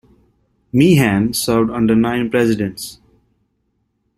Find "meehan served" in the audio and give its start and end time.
0.73-1.69